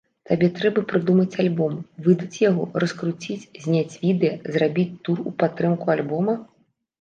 [0.27, 1.75] Табе трэба прыдумаць альбом,
[2.07, 6.33] выдаць яго, раскруціць, зняць відэа, зрабіць тур у падтрымку альбома?